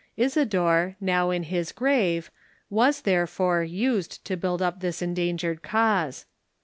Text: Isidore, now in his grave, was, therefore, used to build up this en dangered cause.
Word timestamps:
Isidore, 0.17 0.95
now 0.99 1.29
in 1.29 1.43
his 1.43 1.71
grave, 1.71 2.31
was, 2.71 3.01
therefore, 3.01 3.61
used 3.61 4.25
to 4.25 4.35
build 4.35 4.59
up 4.59 4.79
this 4.79 4.99
en 5.03 5.13
dangered 5.15 5.61
cause. 5.61 6.25